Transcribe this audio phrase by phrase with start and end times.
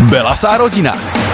[0.00, 1.25] Belasá rodina.